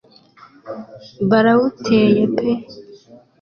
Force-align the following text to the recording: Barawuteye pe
Barawuteye 1.29 2.23
pe 2.35 2.49